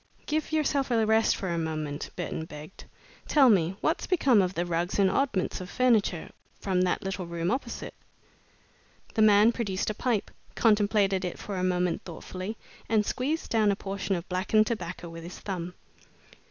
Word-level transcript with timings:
"Give 0.25 0.51
yourself 0.51 0.89
a 0.89 1.05
rest 1.05 1.35
for 1.35 1.49
a 1.49 1.59
moment," 1.59 2.09
Burton 2.15 2.45
begged. 2.45 2.85
"Tell 3.27 3.51
me, 3.51 3.75
what's 3.81 4.07
become 4.07 4.41
of 4.41 4.55
the 4.55 4.65
rugs 4.65 4.97
and 4.97 5.11
oddments 5.11 5.61
of 5.61 5.69
furniture 5.69 6.31
from 6.59 6.81
that 6.81 7.03
little 7.03 7.27
room 7.27 7.51
opposite?" 7.51 7.93
The 9.13 9.21
man 9.21 9.51
produced 9.51 9.91
a 9.91 9.93
pipe, 9.93 10.31
contemplated 10.55 11.23
it 11.23 11.37
for 11.37 11.55
a 11.55 11.63
moment 11.63 12.01
thoughtfully, 12.01 12.57
and 12.89 13.05
squeezed 13.05 13.51
down 13.51 13.69
a 13.71 13.75
portion 13.75 14.15
of 14.15 14.27
blackened 14.27 14.65
tobacco 14.65 15.07
with 15.07 15.23
his 15.23 15.37
thumb. 15.37 15.75